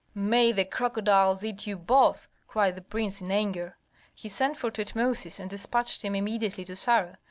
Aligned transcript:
"May 0.15 0.51
the 0.51 0.65
crocodiles 0.65 1.45
eat 1.45 1.67
you 1.67 1.77
both!" 1.77 2.27
cried 2.47 2.73
the 2.75 2.81
prince, 2.81 3.21
in 3.21 3.29
anger. 3.31 3.77
He 4.15 4.29
sent 4.29 4.57
for 4.57 4.71
Tutmosis 4.71 5.39
and 5.39 5.47
despatched 5.47 6.03
him 6.03 6.15
immediately 6.15 6.65
to 6.65 6.75
Sarah. 6.75 7.19